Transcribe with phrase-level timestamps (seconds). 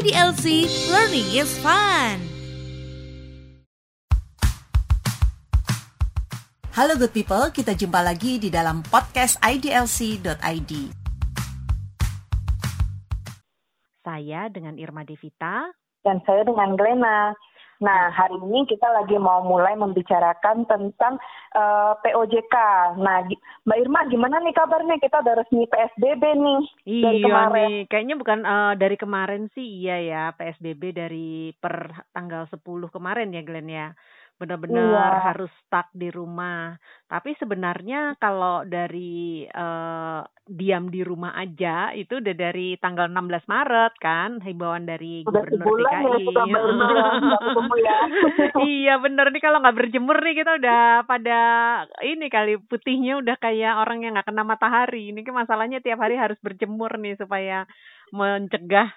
[0.00, 2.16] IDLC Learning is Fun.
[6.72, 10.72] Halo good people, kita jumpa lagi di dalam podcast IDLC.id.
[14.00, 15.68] Saya dengan Irma Devita.
[16.00, 17.36] dan saya dengan Glena.
[17.80, 21.16] Nah, hari ini kita lagi mau mulai membicarakan tentang
[21.56, 22.56] eh, POJK.
[23.00, 23.24] Nah,
[23.64, 25.00] Mbak Irma, gimana nih kabarnya?
[25.00, 26.60] Kita udah resmi PSBB nih
[27.00, 27.56] dari Iya kemarin.
[27.56, 32.60] nih, kayaknya bukan eh, dari kemarin sih iya ya PSBB dari per tanggal 10
[32.92, 33.88] kemarin ya Glenn ya.
[34.40, 35.20] Benar-benar Iya.
[35.30, 36.72] harus stuck di rumah.
[37.04, 43.92] Tapi sebenarnya kalau dari eh, diam di rumah aja itu udah dari tanggal 16 Maret
[44.00, 46.24] kan himbauan dari Udah Gubernur DKI.
[46.48, 46.60] ya,
[47.84, 47.96] ya.
[48.66, 51.38] iya bener nih kalau nggak berjemur nih kita udah pada
[52.02, 55.12] ini kali putihnya udah kayak orang yang nggak kena matahari.
[55.12, 57.68] Ini kan masalahnya tiap hari harus berjemur nih supaya
[58.10, 58.88] mencegah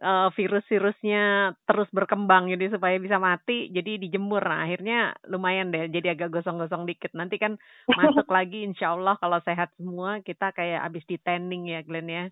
[0.00, 3.68] eh, virus-virusnya terus berkembang jadi supaya bisa mati.
[3.70, 4.42] Jadi dijemur.
[4.42, 5.86] Nah, akhirnya lumayan deh.
[5.92, 7.12] Jadi agak gosong-gosong dikit.
[7.14, 7.60] Nanti kan
[8.00, 12.24] masuk lagi insya Allah kalau sehat semua kita kayak abis di tanning ya Glenn ya.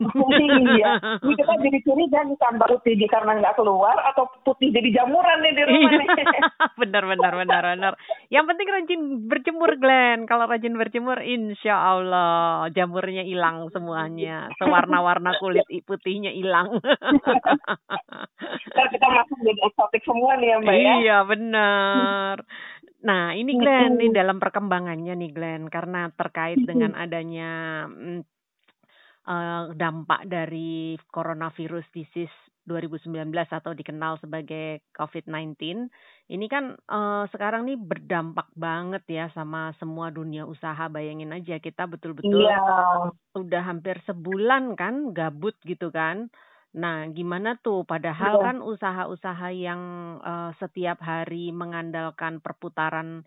[0.00, 0.92] Iya.
[1.24, 5.40] Ini kita jadi curiga nih tambah putih di karena nggak keluar atau putih jadi jamuran
[5.40, 6.08] nih di rumah nih.
[6.82, 7.92] benar benar benar benar.
[8.28, 10.28] Yang penting rajin berjemur Glenn.
[10.28, 14.52] Kalau rajin berjemur insya Allah jamurnya hilang semuanya.
[14.60, 16.76] Sewarna-warna kulit putihnya hilang.
[18.72, 20.92] Ntar kita masuk jadi eksotik semua nih ya Mbak ya.
[21.00, 22.36] iya benar.
[23.06, 27.84] Nah ini Glenn nih dalam perkembangannya nih Glenn karena terkait dengan adanya
[29.26, 32.32] eh, dampak dari coronavirus disease
[32.66, 35.86] 2019 atau dikenal sebagai COVID-19.
[36.30, 40.86] Ini kan eh, sekarang nih berdampak banget ya sama semua dunia usaha.
[40.90, 42.58] Bayangin aja kita betul-betul Iya.
[43.36, 46.32] udah hampir sebulan kan gabut gitu kan.
[46.76, 47.86] Nah, gimana tuh?
[47.88, 48.44] Padahal Iya.
[48.52, 49.82] kan usaha-usaha yang
[50.22, 53.22] eh, setiap hari mengandalkan perputaran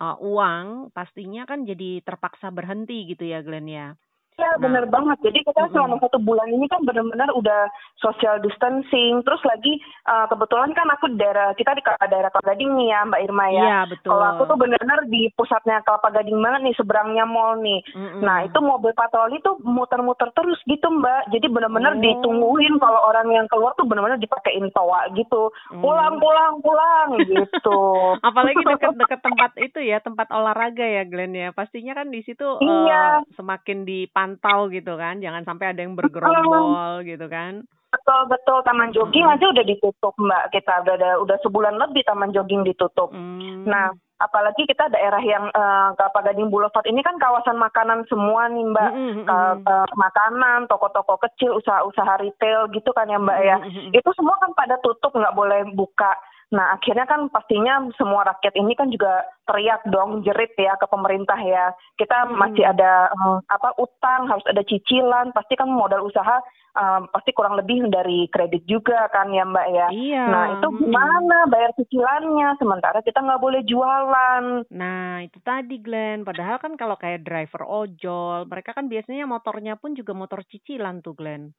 [0.00, 3.88] eh, uang pastinya kan jadi terpaksa berhenti gitu ya Glenn ya.
[4.34, 5.18] Iya benar banget.
[5.22, 9.22] Jadi kita selama satu bulan ini kan benar-benar udah social distancing.
[9.22, 13.00] Terus lagi uh, kebetulan kan aku di daerah kita di daerah Kelapa Gading nih ya
[13.06, 13.62] Mbak Irma ya.
[13.62, 14.10] Iya, betul.
[14.10, 17.78] Kalau aku tuh benar-benar di pusatnya Kelapa Gading banget nih seberangnya mall nih.
[17.94, 18.26] Mm-mm.
[18.26, 21.30] Nah itu mobil patroli tuh muter-muter terus gitu Mbak.
[21.30, 22.02] Jadi benar-benar Oh.
[22.02, 25.46] ditungguin kalau orang yang keluar tuh benar-benar dipakein toa gitu.
[25.70, 25.78] Hmm.
[25.78, 27.80] Pulang pulang pulang gitu.
[28.18, 31.54] Apalagi dekat-dekat tempat itu ya, tempat olahraga ya Glenn ya.
[31.54, 33.22] Pastinya kan di situ Iya.
[33.38, 33.86] semakin
[34.24, 35.20] dipantau gitu kan.
[35.20, 37.60] Jangan sampai ada yang bergerombol gitu kan.
[37.92, 39.38] Betul betul Taman jogging Mm-mm.
[39.38, 40.44] aja udah ditutup Mbak.
[40.50, 43.14] Kita udah ada udah sebulan lebih Taman jogging ditutup.
[43.14, 43.62] Hmm.
[43.68, 48.66] Nah, apalagi kita daerah yang eh, Kelapa Gading Boulevard ini kan kawasan makanan semua nih
[48.66, 48.90] Mbak.
[48.90, 49.62] Mm-mm, mm-mm.
[49.62, 53.56] Ke- eh, makanan, toko-toko kecil, usaha-usaha retail gitu kan ya Mbak ya.
[53.62, 53.92] Mm-mm, mm-mm.
[53.94, 56.18] Itu semua kan pada tutup, nggak boleh buka.
[56.52, 61.38] Nah, akhirnya kan pastinya semua rakyat ini kan juga teriak dong, jerit ya ke pemerintah
[61.40, 61.72] ya.
[61.96, 62.36] Kita Mm-mm.
[62.36, 66.38] masih ada eh, apa utang, harus ada cicilan, pasti kan modal usaha
[66.74, 69.88] eh, pasti kurang lebih dari kredit juga kan ya Mbak ya.
[69.90, 70.24] Iya.
[70.28, 70.80] Nah, itu mm-mm.
[70.84, 72.48] gimana bayar cicilannya?
[72.60, 74.44] Sementara kita nggak boleh jualan.
[74.68, 76.22] Nah, itu tadi Glenn.
[76.22, 81.16] Padahal kan kalau kayak driver ojol, mereka kan biasanya motornya pun juga motor cicilan tuh
[81.16, 81.50] Glenn.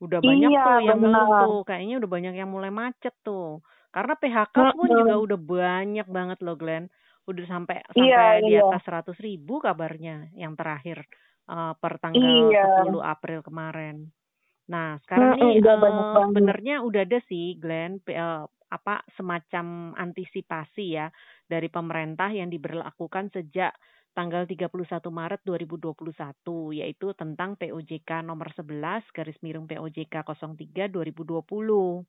[0.00, 1.28] Udah banyak Iya, tuh yang benar.
[1.44, 1.60] tuh.
[1.68, 3.60] Kayaknya udah banyak yang mulai macet tuh.
[3.90, 4.98] Karena PHK pun Mm-mm.
[5.02, 6.86] juga udah banyak banget loh Glenn.
[7.26, 8.62] Udah sampai Iya, sampai di iya.
[8.64, 11.02] atas 100 ribu kabarnya yang terakhir
[11.50, 12.86] eh, per tanggal Iya.
[12.86, 14.06] 10 April kemarin.
[14.70, 16.26] Nah, sekarang nih eh, banyak banget.
[16.30, 21.10] sebenarnya udah ada sih Glenn eh, apa semacam antisipasi ya
[21.50, 23.74] dari pemerintah yang diberlakukan sejak
[24.14, 24.70] tanggal 31
[25.10, 32.06] Maret 2021 yaitu tentang POJK nomor 11 garis miring POJK 03 2020.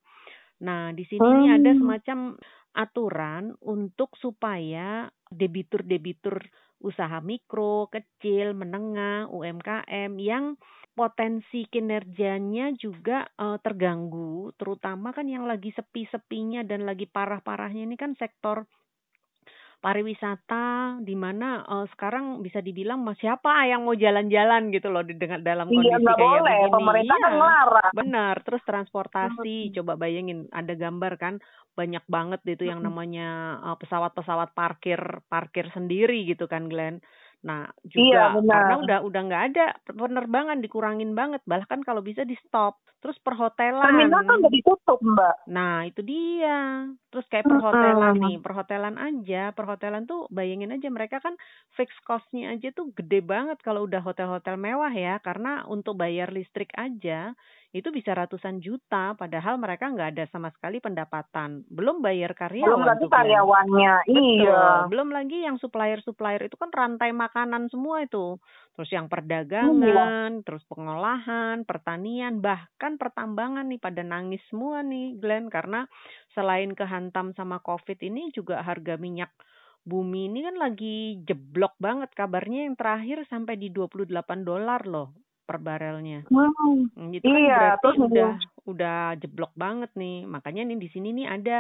[0.62, 1.82] Nah, di sini nih ada Hmm.
[1.82, 2.38] semacam
[2.78, 6.38] aturan untuk supaya debitur-debitur
[6.82, 10.56] usaha mikro, kecil, menengah, UMKM yang
[10.98, 18.14] potensi kinerjanya juga eh, terganggu, terutama kan yang lagi sepi-sepinya dan lagi parah-parahnya ini kan
[18.18, 18.66] sektor
[19.82, 20.66] pariwisata
[21.02, 25.42] di mana eh, sekarang bisa dibilang mas siapa yang mau jalan-jalan gitu loh di dengan
[25.42, 26.74] dalam Iya kondisi nggak kayak boleh, begini.
[26.78, 27.38] pemerintah kan Iya.
[27.42, 27.94] ngelarang.
[27.98, 31.34] Benar, terus transportasi, coba bayangin ada gambar kan
[31.74, 33.28] banyak banget itu yang namanya
[33.64, 37.02] uh, pesawat-pesawat parkir parkir sendiri gitu kan Glenn.
[37.42, 38.54] Nah, juga Iya, benar.
[38.54, 42.78] karena udah udah nggak ada penerbangan dikurangin banget, bahkan kalau bisa di stop.
[43.02, 43.82] Terus perhotelan.
[43.82, 45.36] Terminal kan udah ditutup, Mbak.
[45.50, 46.86] Nah, itu dia.
[47.10, 51.36] Terus kayak perhotelan nih, perhotelan aja, perhotelan tuh bayangin aja mereka kan
[51.76, 56.72] fixed cost-nya aja tuh gede banget kalau udah hotel-hotel mewah ya, karena untuk bayar listrik
[56.78, 57.34] aja
[57.72, 61.64] itu bisa ratusan juta, padahal mereka nggak ada sama sekali pendapatan.
[61.72, 63.96] Belum bayar karyawan Belum lagi karyawannya.
[64.08, 64.16] Betul.
[64.44, 64.64] Iya.
[64.92, 68.36] Belum lagi yang supplier-supplier itu kan rantai makanan semua itu.
[68.72, 69.14] Terus yang Iya.
[69.14, 75.84] perdagangan, terus pengolahan, pertanian, bahkan pertambangan nih pada nangis semua nih Glenn karena
[76.32, 79.30] selain kehantam sama Covid ini juga harga minyak
[79.82, 85.12] bumi ini kan lagi jeblok banget kabarnya yang terakhir sampai di 28 dolar loh
[85.44, 86.22] per barelnya.
[86.30, 86.88] Hmm.
[86.96, 88.32] Hmm, Itu kan Iya, berarti terus udah
[88.72, 90.24] udah jeblok banget nih.
[90.30, 91.58] Makanya nih di sini nih ada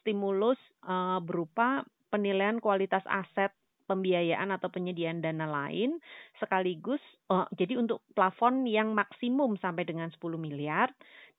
[0.00, 3.50] stimulus eh, berupa penilaian kualitas aset
[3.86, 5.98] pembiayaan atau penyediaan dana lain
[6.40, 7.00] sekaligus
[7.32, 10.90] eh, jadi untuk plafon yang maksimum sampai dengan 10 miliar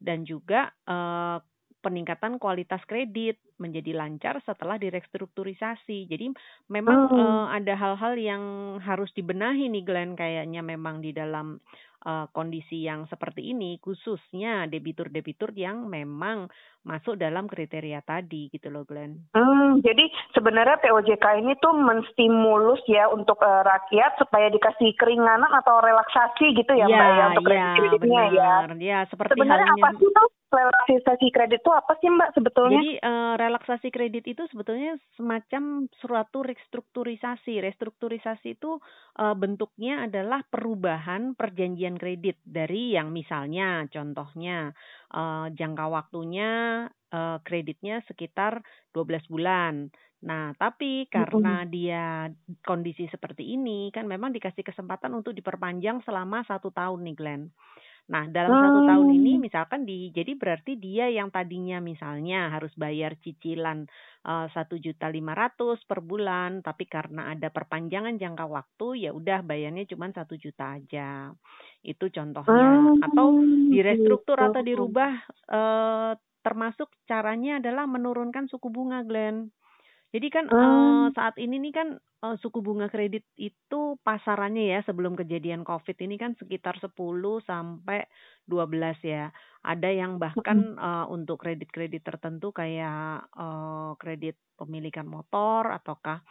[0.01, 1.37] dan juga eh,
[1.85, 6.09] peningkatan kualitas kredit menjadi lancar setelah direstrukturisasi.
[6.09, 6.33] Jadi
[6.69, 7.11] memang Hmm.
[7.13, 8.43] eh, ada hal-hal yang
[8.81, 11.61] harus dibenahi nih Glenn kayaknya memang di dalam
[12.05, 16.47] eh, kondisi yang seperti ini khususnya debitur-debitur yang memang
[16.85, 19.25] masuk dalam kriteria tadi gitu loh Glenn.
[19.33, 20.05] Hmm, jadi
[20.37, 26.71] sebenarnya POJK ini tuh menstimulus ya untuk eh, rakyat supaya dikasih keringanan atau relaksasi gitu
[26.77, 28.51] ya, Mbak ya untuk iya, kredit-kreditnya ya.
[28.61, 28.71] benar.
[28.77, 32.79] Ya, seperti Sebenarnya halnya apa sih tuh relaksasi kredit itu apa sih Mbak sebetulnya?
[32.79, 37.59] Jadi eh, relaksasi kredit itu sebetulnya semacam suatu restrukturisasi.
[37.61, 38.77] Restrukturisasi itu
[39.19, 44.71] eh, bentuknya adalah perubahan perjanjian kredit dari yang misalnya contohnya
[45.11, 46.51] eh, jangka waktunya
[47.09, 48.61] eh, kreditnya sekitar
[48.93, 49.89] 12 bulan.
[50.25, 52.25] Nah, tapi karena dia
[52.65, 57.43] kondisi seperti ini kan memang dikasih kesempatan untuk diperpanjang selama satu tahun nih Glenn.
[58.05, 58.85] Nah, dalam satu Hmm.
[58.85, 63.89] tahun ini misalkan di jadi berarti dia yang tadinya misalnya harus bayar cicilan
[64.53, 69.89] satu juta lima ratus per bulan, tapi karena ada perpanjangan jangka waktu ya udah bayarnya
[69.89, 71.33] cuma satu juta aja.
[71.81, 72.93] Itu contohnya.
[73.01, 74.41] Atau Hmm, direstruktur gitu.
[74.41, 75.11] atau dirubah
[75.49, 76.11] eh,
[76.45, 79.49] termasuk caranya adalah menurunkan suku bunga, Glenn.
[80.13, 81.15] Jadi kan Hmm.
[81.15, 86.15] saat ini nih kan eh, suku bunga kredit itu pasarannya ya sebelum kejadian Covid ini
[86.21, 88.05] kan sekitar 10 sampai
[88.45, 89.31] 12 ya.
[89.65, 96.21] Ada yang bahkan eh, untuk kredit-kredit tertentu kayak eh, kredit pemilikan motor ataukah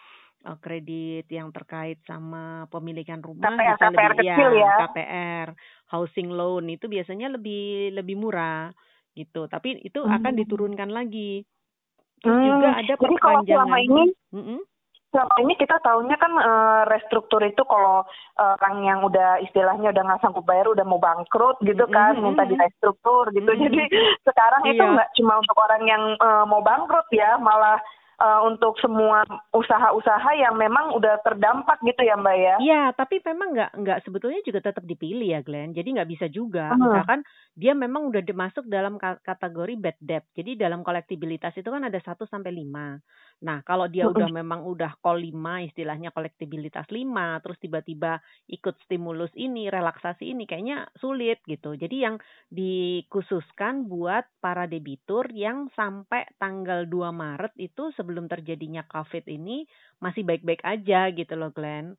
[0.46, 4.74] eh, kredit yang terkait sama pemilikan rumah KPR, bisa KPR lebih kecil ya.
[4.78, 5.48] KPR,
[5.92, 8.70] housing loan itu biasanya lebih lebih murah
[9.18, 9.46] gitu.
[9.50, 10.44] Tapi itu akan Hmm.
[10.44, 11.44] diturunkan lagi.
[12.26, 13.86] Hmm, juga ada Jadi kalau selama perpanjangan.
[13.86, 14.60] ini Mm-mm.
[15.06, 18.02] selama ini kita tahunya kan eh, restruktur itu kalau
[18.34, 22.22] eh, orang yang udah istilahnya udah nggak sanggup bayar udah mau bangkrut gitu kan Mhm,
[22.24, 22.50] minta mhm.
[22.50, 23.60] direstruktur gitu Mhm.
[23.62, 23.82] jadi
[24.24, 24.92] sekarang itu Iya.
[24.92, 27.78] nggak cuma untuk orang yang eh, mau bangkrut ya malah
[28.20, 33.54] eh, untuk semua usaha-usaha yang memang udah terdampak gitu ya mbak ya Iya, tapi memang
[33.54, 35.74] nggak nggak sebetulnya juga tetap dipilih ya Glenn.
[35.74, 36.72] Jadi nggak bisa juga.
[36.72, 36.80] Hmm.
[36.80, 37.20] Misalkan
[37.54, 40.24] dia memang udah masuk dalam ka- kategori bad debt.
[40.34, 42.98] Jadi dalam kolektibilitas itu kan ada 1 sampai 5.
[43.42, 49.34] Nah, kalau dia udah memang udah kol 5, istilahnya kolektibilitas 5, terus tiba-tiba ikut stimulus
[49.34, 51.74] ini, relaksasi ini kayaknya sulit gitu.
[51.74, 52.16] Jadi yang
[52.54, 59.66] dikhususkan buat para debitur yang sampai tanggal 2 Maret itu sebelum terjadinya Covid ini
[60.00, 61.98] masih baik-baik aja gitu loh Glenn.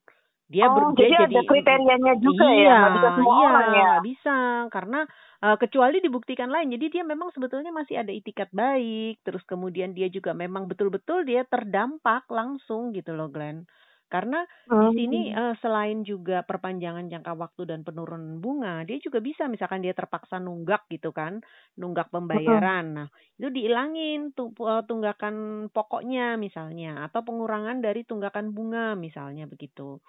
[0.53, 3.65] Dia oh ber- dia jadi ada kriterianya juga iya, ya nggak bisa semua iya, orang
[3.79, 4.31] ya bisa
[4.73, 4.97] karena
[5.43, 6.69] eh, kecuali dibuktikan lain.
[6.73, 11.43] Jadi dia memang sebetulnya masih ada itikat baik, terus kemudian dia juga memang betul-betul dia
[11.49, 13.65] terdampak langsung gitu loh Glenn.
[14.13, 14.45] Karena
[14.77, 15.33] di sini Hmm.
[15.33, 20.37] eh, selain juga perpanjangan jangka waktu dan penurunan bunga, dia juga bisa misalkan dia terpaksa
[20.37, 21.41] nunggak gitu kan,
[21.79, 22.85] nunggak pembayaran.
[22.93, 23.07] Nah,
[23.39, 25.35] itu diilangin eh, tunggakan
[25.73, 29.99] pokoknya misalnya atau pengurangan dari tunggakan bunga misalnya begitu.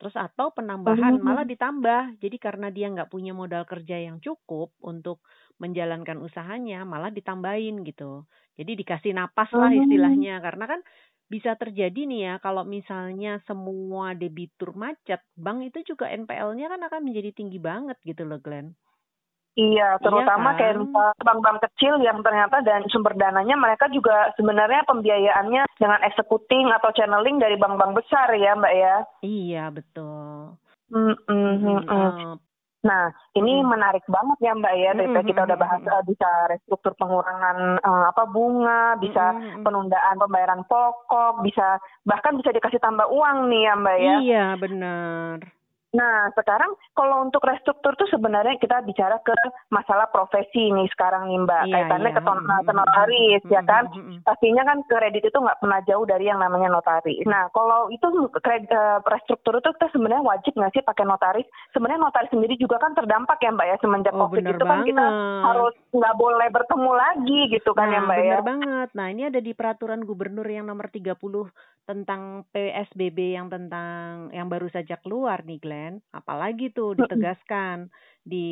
[0.00, 1.26] Terus atau penambahan Hmm.
[1.26, 2.20] malah ditambah.
[2.22, 5.24] Jadi karena dia nggak punya modal kerja yang cukup untuk
[5.62, 8.28] menjalankan usahanya, malah ditambahin gitu.
[8.60, 9.76] Jadi dikasih napas lah Hmm.
[9.76, 10.38] istilahnya.
[10.44, 10.80] Karena kan
[11.32, 17.00] bisa terjadi nih ya kalau misalnya semua debitur macet, bank itu juga NPL-nya kan akan
[17.08, 18.76] menjadi tinggi banget gitu loh Glenn.
[19.56, 20.58] Iya, terutama kan?
[20.60, 20.76] kayak
[21.24, 27.40] bank-bank kecil yang ternyata dan sumber dananya mereka juga sebenarnya pembiayaannya dengan executing atau channeling
[27.40, 28.96] dari bank-bank besar ya, Mbak ya.
[29.24, 30.60] Iya betul.
[30.92, 32.36] Mm, mm,
[32.86, 33.66] Nah, ini Mm.
[33.66, 34.90] menarik banget ya, Mbak ya.
[34.94, 39.50] Dari Mm, kita udah bahas eh, bisa restruktur pengurangan eh, apa bunga, bisa mm, mm,
[39.58, 39.62] mm.
[39.64, 44.16] penundaan pembayaran pokok, bisa bahkan bisa dikasih tambah uang nih ya, Mbak ya.
[44.20, 45.55] Iya benar.
[45.94, 49.32] Nah, sekarang kalau untuk restruktur tuh sebenarnya kita bicara ke
[49.68, 51.62] masalah profesi nih sekarang nih Mbak.
[51.62, 52.16] Iya, Kaitannya iya.
[52.16, 53.84] ke, ton- Mm-mm, ke notaris ya mm-mm, kan.
[54.20, 57.22] Pastinya kan kredit itu nggak pernah jauh dari yang namanya notaris.
[57.24, 58.06] Nah, kalau itu
[58.38, 61.46] kredit, eh, restruktur itu kita sebenarnya wajib nggak sih pakai notaris?
[61.70, 64.80] Sebenarnya notaris sendiri juga kan terdampak ya Mbak ya semenjak Oh, COVID bener itu kan
[64.82, 65.44] kita banget.
[65.44, 68.22] harus nggak boleh bertemu lagi gitu kan ya Nah, Mbak ya.
[68.26, 68.88] benar banget.
[68.92, 71.48] Nah, ini ada di peraturan gubernur yang nomor 30
[71.86, 76.02] tentang PSBB yang tentang yang baru saja keluar nih, Glenn.
[76.10, 77.88] Apalagi tuh ditegaskan
[78.26, 78.50] di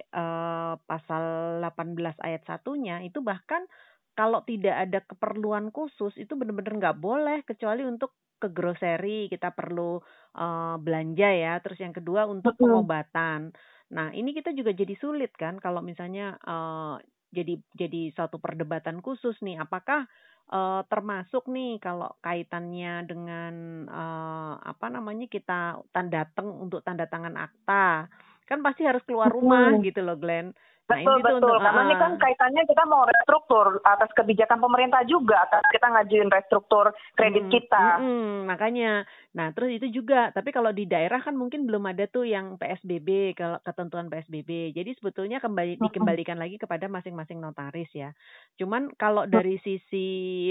[0.00, 1.24] eh, pasal
[1.60, 3.68] 18 ayat satunya itu bahkan
[4.16, 10.00] kalau tidak ada keperluan khusus itu benar-benar nggak boleh kecuali untuk ke grocery kita perlu
[10.40, 11.54] eh, belanja ya.
[11.60, 13.52] Terus yang kedua untuk pengobatan.
[13.92, 16.96] Nah, ini kita juga jadi sulit kan kalau misalnya eh,
[17.30, 20.06] jadi jadi suatu perdebatan khusus nih apakah
[20.50, 23.54] eh, termasuk nih kalau kaitannya dengan
[23.86, 28.10] eh, apa namanya kita tanda datang untuk tanda tangan akta
[28.50, 30.50] kan pasti harus keluar rumah gitu loh Glenn.
[30.90, 34.10] Nah Betul ini tuh betul untuk karena ini ah, kan kaitannya kita mau restruktur atas
[34.18, 37.84] kebijakan pemerintah juga atas kita ngajuin restruktur kredit Mm, kita.
[38.02, 39.06] mm-mm, makanya.
[39.30, 40.34] Nah, terus itu juga.
[40.34, 44.74] Tapi kalau di daerah kan mungkin belum ada tuh yang PSBB, kalau ketentuan PSBB.
[44.74, 48.10] Jadi sebetulnya kembali dikembalikan lagi kepada masing-masing notaris ya.
[48.58, 50.08] Cuman kalau dari sisi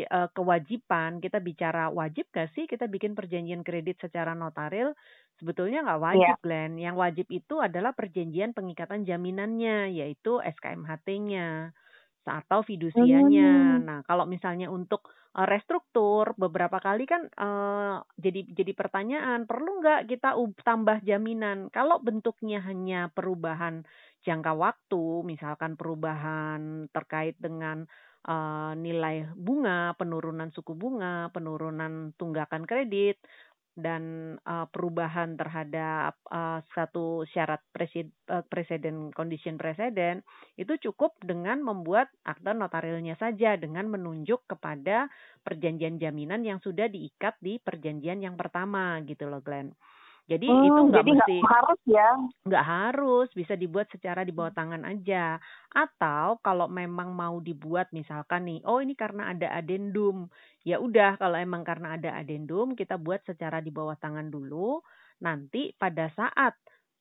[0.08, 4.96] eh, kewajiban kita bicara wajib gak sih kita bikin perjanjian kredit secara notaril?
[5.39, 6.36] Sebetulnya nggak wajib, Iya.
[6.43, 6.75] Glenn.
[6.79, 11.72] Yang wajib itu adalah perjanjian pengikatan jaminannya, yaitu SKMHT-nya
[12.29, 13.81] atau fidusianya.
[13.81, 13.86] Hmm.
[13.88, 20.01] Nah, kalau misalnya untuk eh, restruktur beberapa kali kan eh, jadi jadi pertanyaan perlu nggak
[20.12, 23.81] kita tambah jaminan kalau bentuknya hanya perubahan
[24.25, 27.89] jangka waktu misalkan perubahan terkait dengan
[28.27, 33.17] eh, nilai bunga penurunan suku bunga penurunan tunggakan kredit
[33.78, 38.14] dan eh, perubahan terhadap eh, satu syarat presiden,
[38.50, 40.22] presiden condition presiden
[40.58, 45.08] itu cukup dengan membuat akta notarilnya saja dengan menunjuk kepada
[45.42, 49.74] perjanjian jaminan yang sudah diikat di perjanjian yang pertama gitu loh Glenn.
[50.29, 52.09] Jadi Hmm, itu nggak mesti harus ya.
[52.48, 55.38] nggak harus bisa dibuat secara di bawah tangan aja.
[55.74, 60.29] Atau kalau memang mau dibuat misalkan nih oh ini karena ada adendum.
[60.69, 64.79] Ya udah kalau emang karena ada adendum kita buat secara di bawah tangan dulu.
[65.25, 66.53] Nanti pada saat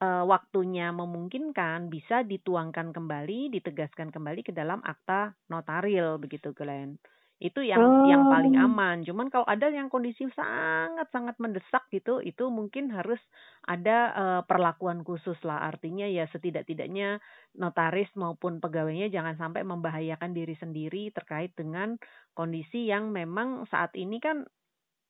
[0.03, 6.99] eh, waktunya memungkinkan bisa dituangkan kembali ditegaskan kembali ke dalam akta notaril begitu Glenn
[7.39, 8.59] itu yang yang paling Hmm.
[8.59, 13.23] aman cuman kalau ada yang kondisi sangat sangat mendesak gitu itu mungkin harus
[13.67, 17.23] ada eh, perlakuan khusus lah artinya ya setidak-tidaknya
[17.55, 21.95] notaris maupun pegawainya jangan sampai membahayakan diri sendiri terkait dengan
[22.35, 24.43] kondisi yang memang saat ini kan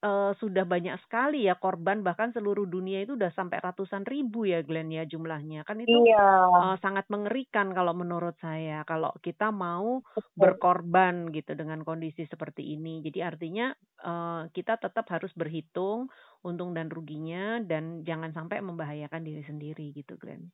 [0.05, 4.63] eh, sudah banyak sekali ya korban bahkan seluruh dunia itu udah sampai ratusan ribu ya
[4.67, 6.23] Glenn ya jumlahnya kan itu Iya.
[6.59, 10.59] eh, sangat mengerikan kalau menurut saya kalau kita mau betul.
[10.59, 13.03] berkorban gitu dengan kondisi seperti ini.
[13.07, 13.67] Jadi artinya
[14.05, 16.09] eh, kita tetap harus berhitung
[16.47, 20.51] untung dan ruginya dan jangan sampai membahayakan diri sendiri gitu, Glenn.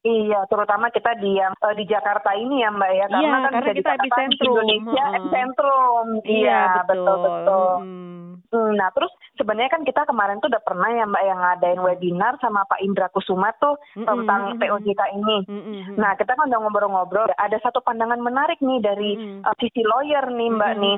[0.00, 3.52] Iya, terutama kita di yang eh, di Jakarta ini ya Mbak ya, karena Iya, kan
[3.52, 5.16] karena kita epicentrum, Indonesia heeh.
[5.20, 6.06] epicentrum.
[6.24, 7.70] Iya, betul betul.
[7.84, 8.08] Mm-mm.
[8.50, 12.34] Hmm, Nah, terus sebenarnya kan kita kemarin tuh udah pernah ya Mbak yang ngadain webinar
[12.40, 15.38] sama Pak Indra Kusuma tuh Mm-mm, tentang POJK ini.
[15.46, 15.94] mm-mm.
[15.94, 17.30] Nah, kita kan udah ngobrol-ngobrol.
[17.36, 19.46] Ada satu pandangan menarik nih dari Mm-mm.
[19.46, 20.96] eh, sisi lawyer nih Mbak Mm-mm, nih.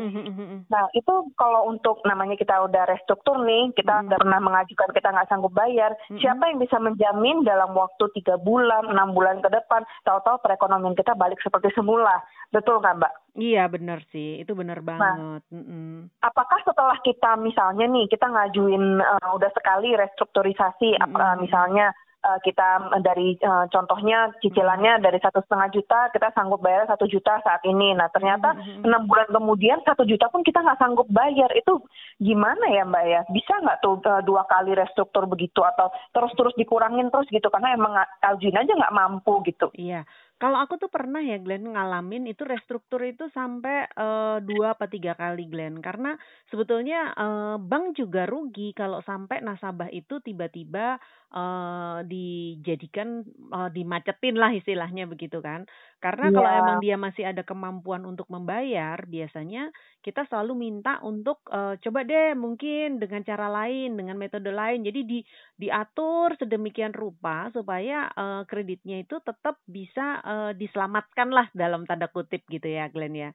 [0.70, 4.08] Nah, itu kalau untuk namanya kita udah restruktur nih, kita Mm-mm.
[4.08, 6.22] udah pernah mengajukan kita nggak sanggup bayar, Mm-mm.
[6.22, 11.16] siapa yang bisa menjamin dalam waktu tiga bulan, enam bulan ke depan, tahu-tahu perekonomian kita
[11.16, 12.20] balik seperti semula,
[12.52, 13.12] betul nggak Mbak?
[13.32, 14.86] Iya benar sih, itu benar Nah.
[14.92, 15.42] banget.
[15.50, 16.12] Mm-mm.
[16.20, 21.04] Apakah setelah kita misalnya nih kita ngajuin eh, udah sekali restrukturisasi, Mm-mm.
[21.08, 26.86] apa, misalnya eh, kita dari eh, contohnya cicilannya dari satu setengah juta kita sanggup bayar
[26.86, 27.92] satu juta saat ini.
[27.98, 28.86] Nah ternyata Mm-mm.
[28.86, 31.50] enam bulan kemudian satu juta pun kita nggak sanggup bayar.
[31.58, 31.82] Itu
[32.22, 33.20] gimana ya mbak ya?
[33.28, 37.50] Bisa nggak tuh eh, dua kali restruktur begitu atau terus terus dikurangin terus gitu?
[37.50, 39.68] Karena emang Aljin aja nggak mampu gitu.
[39.74, 40.06] Iya,
[40.42, 45.14] kalau aku tuh pernah ya Glenn ngalamin itu restruktur itu sampai eh, dua apa tiga
[45.14, 45.78] kali Glenn.
[45.78, 46.18] Karena
[46.50, 50.98] sebetulnya eh, bank juga rugi kalau sampai nasabah itu tiba-tiba
[51.34, 55.64] eh, dijadikan eh, dimacetin lah istilahnya begitu kan
[56.02, 56.58] karena kalau Iya.
[56.60, 59.70] emang dia masih ada kemampuan untuk membayar biasanya
[60.04, 65.00] kita selalu minta untuk eh, coba deh mungkin dengan cara lain dengan metode lain jadi
[65.06, 65.18] di
[65.58, 72.42] diatur sedemikian rupa supaya eh, kreditnya itu tetap bisa eh, diselamatkan lah dalam tanda kutip
[72.50, 73.30] gitu ya Glenn ya.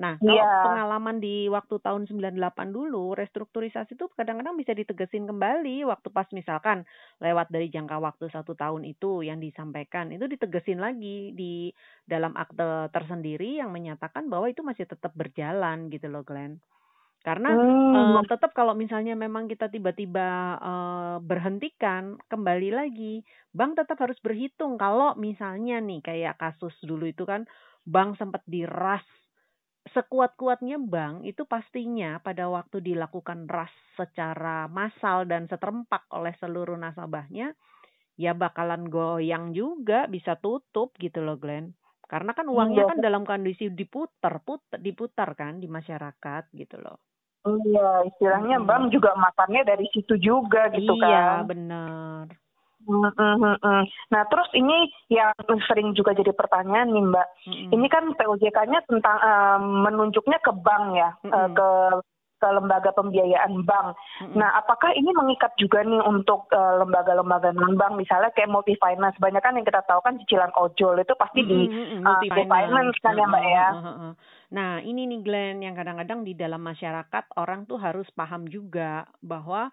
[0.00, 0.50] Nah, kalau Iya.
[0.64, 6.88] pengalaman di waktu tahun 98 dulu, restrukturisasi itu kadang-kadang bisa ditegesin kembali waktu pas misalkan
[7.20, 11.72] lewat lewat dari jangka waktu satu tahun itu yang disampaikan itu ditegesin lagi di
[12.08, 16.60] dalam akte tersendiri yang menyatakan bahwa itu masih tetap berjalan gitu loh Glenn.
[17.20, 17.90] Karena Hmm.
[17.92, 23.20] uh, tetap kalau misalnya memang kita tiba-tiba uh, berhentikan, kembali lagi,
[23.52, 24.80] bank tetap harus berhitung.
[24.80, 27.44] Kalau misalnya nih kayak kasus dulu itu kan,
[27.84, 29.04] bank sempat diras
[29.88, 37.56] sekuat-kuatnya bank itu pastinya pada waktu dilakukan ras secara massal dan seterempak oleh seluruh nasabahnya,
[38.20, 41.72] ya bakalan goyang juga, bisa tutup gitu loh Glenn.
[42.04, 42.90] Karena kan uangnya Iya.
[42.90, 46.98] kan dalam kondisi diputar, put, diputar kan di masyarakat gitu loh.
[47.40, 48.68] Iya, istilahnya Mm-mm.
[48.68, 51.48] bank juga makannya dari situ juga gitu iya, kan.
[51.48, 52.24] benar.
[52.88, 53.82] Mm, mm, mm, mm.
[54.08, 55.36] Nah, terus ini yang
[55.68, 57.28] sering juga jadi pertanyaan nih, Mbak.
[57.48, 57.70] Mm-mm.
[57.76, 61.54] Ini kan POJK-nya tentang eh, menunjuknya ke bank ya, eh, Mm-mm.
[61.56, 61.68] ke
[62.40, 64.00] ke lembaga pembiayaan bank.
[64.24, 64.40] Mm-mm.
[64.40, 69.20] Nah, apakah ini mengikat juga nih untuk eh, lembaga-lembaga non bank, misalnya kayak multi finance?
[69.20, 72.96] Banyak kan yang kita tahu kan cicilan ojol itu pasti di mm-mm, uh, multi Finance
[73.04, 73.68] kan ya, Mbak, ya?
[74.50, 79.68] Nah, ini nih Glenn yang kadang-kadang di dalam masyarakat orang tuh harus paham juga bahwa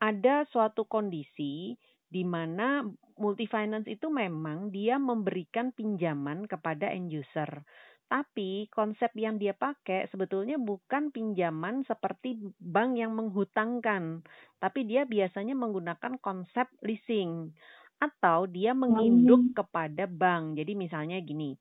[0.00, 1.76] ada suatu kondisi
[2.10, 2.82] di mana
[3.22, 7.62] multi finance itu memang dia memberikan pinjaman kepada end user.
[8.10, 14.26] Tapi konsep yang dia pakai sebetulnya bukan pinjaman seperti bank yang menghutangkan,
[14.58, 17.54] tapi dia biasanya menggunakan konsep leasing
[18.02, 20.58] atau dia menginduk kepada bank.
[20.58, 21.54] Jadi misalnya gini,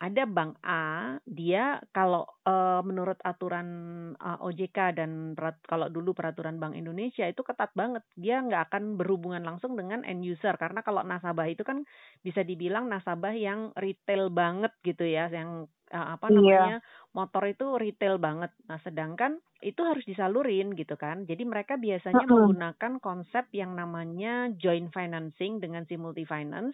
[0.00, 3.68] ada bank A, dia kalau eh, menurut aturan
[4.16, 8.96] eh, OJK dan perat- kalau dulu peraturan Bank Indonesia itu ketat banget, dia nggak akan
[8.96, 11.84] berhubungan langsung dengan end user karena kalau nasabah itu kan
[12.24, 16.72] bisa dibilang nasabah yang retail banget gitu ya, yang eh, apa Iya.
[16.72, 16.80] namanya
[17.12, 18.50] motor itu retail banget.
[18.68, 21.28] Nah sedangkan itu harus disalurin gitu kan.
[21.28, 22.30] Jadi mereka biasanya Mm-mm.
[22.30, 26.72] menggunakan konsep yang namanya joint financing dengan si multi finance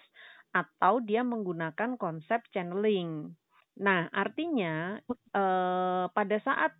[0.57, 3.37] atau dia menggunakan konsep channeling.
[3.77, 6.73] Nah, artinya eh, pada saat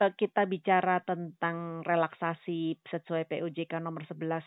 [0.00, 4.40] eh, kita bicara tentang relaksasi sesuai PUJK nomor 11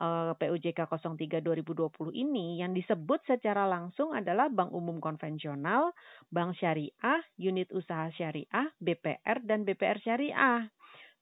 [0.00, 5.92] eh, PUJK 03 2020 ini yang disebut secara langsung adalah bank umum konvensional,
[6.32, 10.64] bank syariah, unit usaha syariah, BPR dan BPR syariah.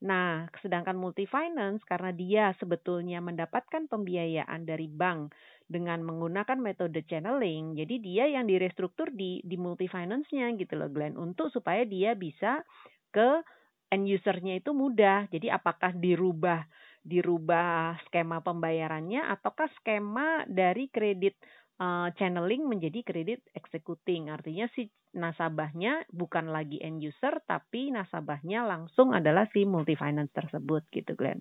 [0.05, 5.33] Nah, sedangkan multi finance karena dia sebetulnya mendapatkan pembiayaan dari bank
[5.65, 11.17] dengan menggunakan metode channeling, jadi dia yang direstruktur di di multi finance-nya gitu loh Glenn
[11.17, 12.61] untuk supaya dia bisa
[13.09, 13.41] ke
[13.89, 15.33] end user-nya itu mudah.
[15.33, 16.69] Jadi apakah dirubah
[17.07, 21.39] dirubah skema pembayarannya ataukah skema dari kredit
[21.81, 24.29] eh, channeling menjadi kredit executing.
[24.33, 30.85] Artinya si nasabahnya bukan lagi end user tapi nasabahnya langsung adalah si multi finance tersebut
[30.93, 31.41] gitu Glenn.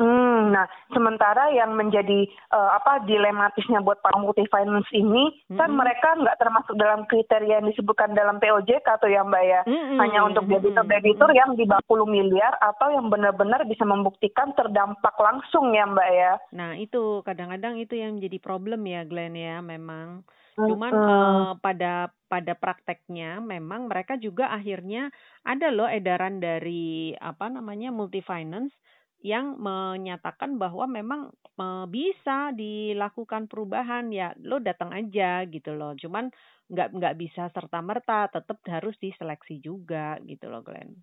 [0.00, 0.64] Hmm, nah,
[0.96, 5.76] sementara yang menjadi eh, apa dilematisnya buat para multi finance ini kan Mm-mm.
[5.76, 9.60] mereka nggak termasuk dalam kriteria yang disebutkan dalam POJK atau yang Mbak ya.
[9.68, 11.40] Mm-mm, Hanya untuk mm-mm, debitur-debitur mm-mm.
[11.44, 16.32] yang di bawah 10 miliar atau yang benar-benar bisa membuktikan terdampak langsung ya Mbak ya.
[16.56, 20.24] Nah, itu kadang-kadang itu yang menjadi problem ya Glenn ya memang.
[20.56, 21.08] Cuman Mm-mm.
[21.12, 21.92] eh, pada
[22.30, 25.12] pada prakteknya memang mereka juga akhirnya
[25.44, 28.72] ada loh edaran dari apa namanya multi finance
[29.20, 31.20] yang menyatakan bahwa memang
[31.60, 35.92] eh, bisa dilakukan perubahan ya lo datang aja gitu loh.
[35.96, 36.32] Cuman
[36.70, 40.96] nggak nggak bisa serta merta tetap harus diseleksi juga gitu loh Glenn.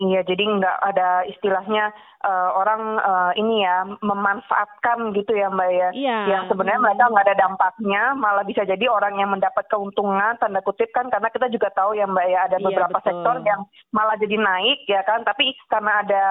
[0.00, 1.92] Iya, jadi nggak ada istilahnya
[2.24, 5.88] eh, orang eh, ini ya memanfaatkan gitu ya Mbak ya.
[5.92, 6.18] Iya.
[6.24, 6.86] Yang sebenarnya mm.
[6.88, 11.28] mereka nggak ada dampaknya, malah bisa jadi orang yang mendapat keuntungan tanda kutip kan karena
[11.28, 13.08] kita juga tahu ya Mbak ya ada Iya, beberapa betul.
[13.12, 13.60] sektor yang
[13.92, 16.24] malah jadi naik ya kan, tapi karena ada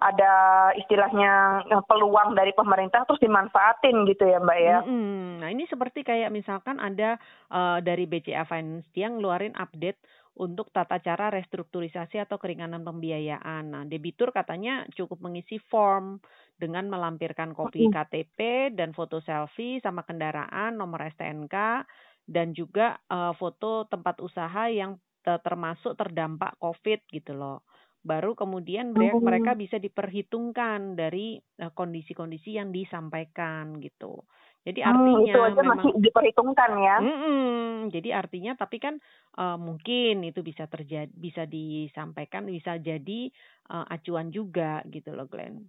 [0.00, 0.32] ada
[0.80, 4.78] istilahnya peluang dari pemerintah terus dimanfaatin gitu ya Mbak ya.
[4.80, 5.44] Mm-mm.
[5.44, 7.20] Nah ini seperti kayak misalkan ada
[7.52, 10.00] eh, dari BCA Finance dia ngeluarin update
[10.40, 13.76] untuk tata cara restrukturisasi atau keringanan pembiayaan.
[13.76, 16.16] Nah debitur katanya cukup mengisi form
[16.56, 17.92] dengan melampirkan kopi Mm.
[17.92, 18.38] KTP
[18.72, 21.84] dan foto selfie sama kendaraan, nomor STNK
[22.24, 27.68] dan juga eh, foto tempat usaha yang te- termasuk terdampak COVID gitu loh.
[28.00, 29.20] Baru kemudian mere- Hmm.
[29.20, 34.24] mereka bisa diperhitungkan dari eh, kondisi-kondisi yang disampaikan gitu.
[34.60, 36.96] Jadi Hmm, artinya itu aja memang masih diperhitungkan ya.
[37.00, 37.88] Mm-mm.
[37.92, 38.96] Jadi artinya tapi kan
[39.36, 43.20] eh, mungkin itu bisa terjadi bisa disampaikan bisa jadi
[43.68, 45.68] eh, acuan juga gitu loh Glenn.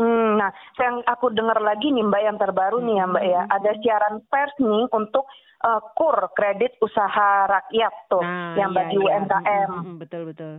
[0.00, 0.48] Hmm, nah,
[0.80, 4.54] yang aku dengar lagi nih Mbak yang terbaru nih ya Mbak ya, ada siaran pers
[4.56, 5.28] nih untuk
[5.60, 9.04] eh, kur kredit usaha rakyat tuh, Nah, yang iya, bagi iya.
[9.04, 9.70] UMKM.
[9.76, 10.54] Mm-mm, betul betul.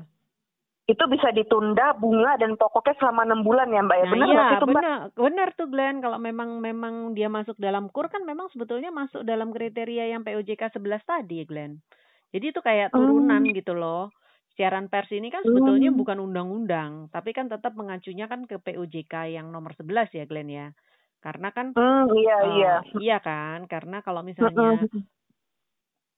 [0.91, 4.34] Itu bisa ditunda bunga dan pokoknya selama enam bulan ya mbak ya Nah, benar iya,
[4.36, 4.75] nggak sih itu mbak?
[4.75, 5.97] benar, benar tuh Glenn.
[5.99, 10.75] Kalau memang memang dia masuk dalam kur kan memang sebetulnya masuk dalam kriteria yang POJK
[10.75, 11.80] 11 tadi ya Glenn.
[12.32, 13.56] Jadi itu kayak turunan Hmm.
[13.56, 14.12] gitu loh.
[14.51, 15.97] Siaran pers ini kan sebetulnya Hmm.
[15.97, 20.67] bukan undang-undang, tapi kan tetap mengacunya kan ke POJK yang nomor 11 ya Glenn ya.
[21.21, 22.73] Karena kan Hmm, iya eh, iya.
[22.99, 23.63] iya kan?
[23.65, 25.08] Karena kalau misalnya Mm-mm.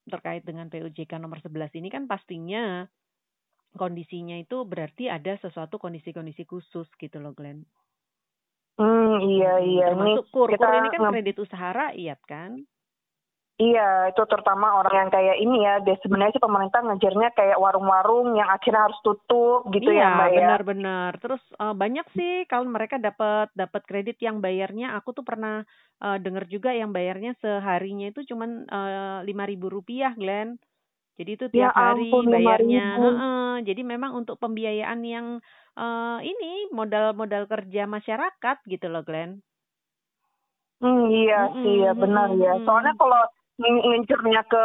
[0.04, 2.84] terkait dengan POJK nomor 11 ini kan pastinya
[3.74, 7.66] kondisinya itu berarti ada sesuatu kondisi-kondisi khusus gitu loh Glenn.
[8.74, 12.50] Hmm, iya Mm-mm, iya ini Termasuk kur, kita kur ini kan kredit usaha rakyat kan?
[13.54, 15.78] Iya, itu terutama orang yang kayak ini ya.
[15.86, 20.28] Dia sebenarnya sih pemerintah ngejarnya kayak warung-warung yang akhirnya harus tutup gitu iya, ya, Mbak
[20.34, 20.38] ya.
[20.42, 21.12] benar-benar.
[21.22, 25.62] Terus eh, banyak sih kalau mereka dapat dapat kredit yang bayarnya, aku tuh pernah
[26.02, 28.66] eh, dengar juga yang bayarnya seharinya itu cuman
[29.22, 30.58] lima ribu rupiah, Glenn.
[31.14, 32.86] Jadi itu Ya tiap hari ampun, bayarnya.
[32.98, 33.02] 5.000.
[33.06, 33.52] Heeh.
[33.70, 35.26] Jadi memang untuk pembiayaan yang
[35.74, 39.38] eh, ini modal-modal kerja masyarakat gitu loh, Glenn.
[40.82, 42.52] Hmm, iya Mm-mm, sih, ya benar ya.
[42.66, 43.22] Soalnya kalau
[43.62, 44.64] ng- ngincernya ke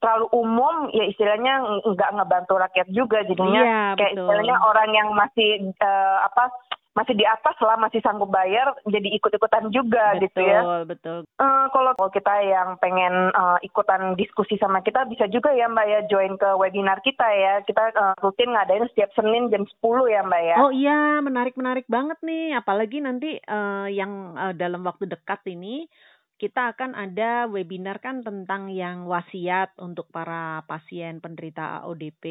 [0.00, 3.18] terlalu umum, ya istilahnya ng- nggak ngebantu rakyat juga.
[3.28, 4.24] Jadinya Iya, kayak betul.
[4.24, 6.44] istilahnya orang yang masih eh, apa
[7.00, 10.60] masih di atas lah, masih sanggup bayar, jadi ikut-ikutan juga gitu ya.
[10.60, 11.18] Betul, betul.
[11.24, 16.00] Eh, kalau kita yang pengen eh, ikutan diskusi sama kita bisa juga ya Mbak ya
[16.12, 17.64] join ke webinar kita ya.
[17.64, 20.56] Kita eh, rutin ngadain setiap Senin jam 10 ya Mbak ya.
[20.60, 22.60] Oh iya, menarik-menarik banget nih.
[22.60, 25.88] Apalagi nanti eh, yang eh, dalam waktu dekat ini
[26.40, 32.24] kita akan ada webinar kan tentang yang wasiat untuk para pasien penderita ODP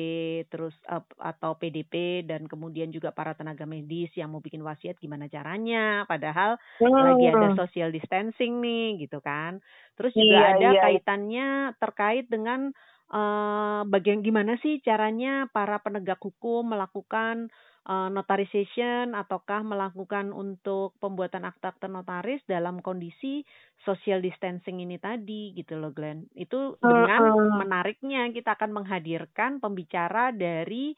[0.49, 0.73] terus
[1.21, 6.09] atau PDP dan kemudian juga para tenaga medis yang mau bikin wasiat gimana caranya.
[6.09, 6.57] Padahal
[6.97, 7.59] lagi ada Hmm.
[7.59, 9.61] social distancing nih gitu kan.
[9.93, 10.81] Terus juga Iya, ada iya.
[10.81, 12.73] kaitannya terkait dengan
[13.13, 17.49] eh bagian gimana sih caranya para penegak hukum melakukan
[17.89, 23.41] notarization ataukah melakukan untuk pembuatan akta-akta notaris dalam kondisi
[23.85, 26.29] social distancing ini tadi gitu loh Glenn.
[26.37, 30.93] Itu dengan menariknya kita akan menghadirkan pembicara dari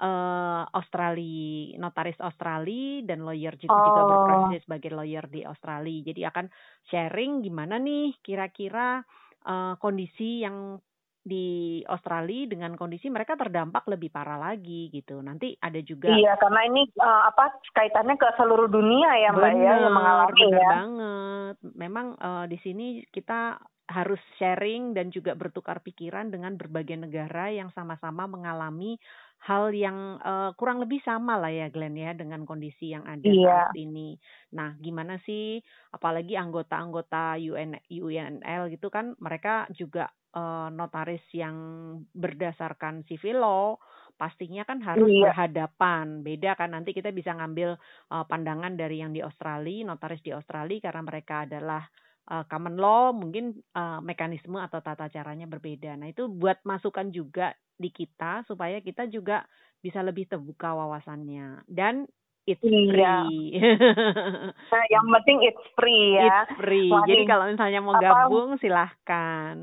[0.00, 4.08] eh Australia, notaris Australia dan lawyer juga, juga Oh.
[4.08, 6.00] berprofesi sebagai lawyer di Australia.
[6.08, 6.46] Jadi akan
[6.88, 9.04] sharing gimana nih kira-kira
[9.44, 10.80] eh, kondisi yang
[11.30, 15.22] di Australia dengan kondisi mereka terdampak lebih parah lagi gitu.
[15.22, 19.74] Nanti ada juga Iya, karena ini eh, apa kaitannya ke seluruh dunia ya Mbak ya
[19.78, 20.70] yang mengalami bener ya.
[20.74, 21.56] banget.
[21.78, 27.74] Memang eh, di sini kita harus sharing dan juga bertukar pikiran dengan berbagai negara yang
[27.74, 28.94] sama-sama mengalami
[29.48, 33.40] hal yang eh, kurang lebih sama lah ya Glenn ya dengan kondisi yang ada Iya.
[33.40, 34.16] saat ini.
[34.56, 35.60] Nah, gimana sih
[35.96, 41.56] apalagi anggota-anggota UN UNL gitu kan mereka juga eh, notaris yang
[42.14, 43.66] berdasarkan civil law
[44.20, 45.32] pastinya kan harus Iya.
[45.32, 46.20] berhadapan.
[46.20, 47.80] Beda kan nanti kita bisa ngambil
[48.12, 51.82] eh, pandangan dari yang di Australia, notaris di Australia karena mereka adalah
[52.28, 55.96] eh, common law, mungkin eh, mekanisme atau tata caranya berbeda.
[55.96, 59.48] Nah, itu buat masukan juga di kita supaya kita juga
[59.80, 62.04] bisa lebih terbuka wawasannya dan
[62.50, 62.86] it's Iya.
[63.24, 63.56] free.
[64.70, 66.42] Nah, yang penting it's free ya.
[66.42, 66.88] It's free.
[66.88, 69.56] Wah, Jadi nih, kalau misalnya mau apa- gabung silahkan.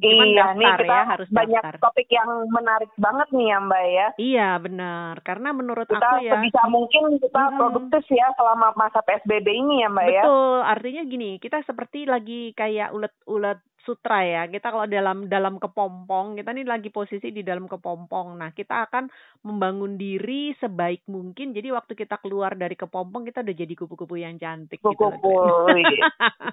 [0.00, 1.76] Cuman Iya, nih daftar kita ya, harus banyak daftar.
[1.78, 4.08] topik yang menarik banget nih ya Mbak ya.
[4.16, 5.14] Iya, benar.
[5.20, 7.56] Karena menurut Kita aku ya sebisa mungkin kita Mm-mm.
[7.56, 10.22] produktif ya selama masa PSBB ini ya Mbak ya.
[10.22, 14.42] Betul, artinya gini, kita seperti lagi kayak ulet-ulet sutra ya.
[14.46, 18.38] Kita kalau dalam dalam kepompong, kita ini lagi posisi di dalam kepompong.
[18.38, 19.08] Nah, kita akan
[19.46, 21.52] membangun diri sebaik mungkin.
[21.56, 24.88] Jadi waktu kita keluar dari kepompong, kita udah jadi kupu-kupu yang cantik gitu.
[24.92, 25.70] Kupu-kupu.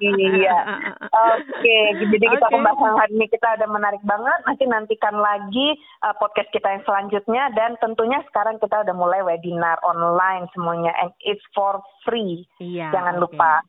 [0.02, 0.60] iya.
[1.08, 2.54] Oke, jadi kita Oke.
[2.54, 4.40] pembahasan hari ini kita ada menarik banget.
[4.48, 9.80] Nanti nantikan lagi uh, podcast kita yang selanjutnya dan tentunya sekarang kita udah mulai webinar
[9.84, 12.48] online semuanya and it's for free.
[12.62, 12.92] Iya.
[12.94, 13.24] Jangan oke.
[13.28, 13.62] lupa.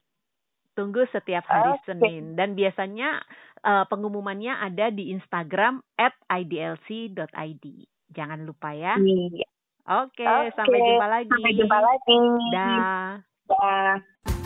[0.79, 1.91] Tunggu setiap hari Oke.
[1.91, 3.19] Senin dan biasanya
[3.61, 5.83] eh, pengumumannya ada di Instagram
[6.27, 7.65] @idlc.id.
[8.09, 8.97] Jangan lupa ya.
[8.97, 9.47] Iya.
[9.89, 11.31] Oke, Oke, sampai jumpa lagi.
[11.33, 12.19] Sampai jumpa lagi.
[12.53, 13.09] Dah.
[13.49, 14.37] Dah.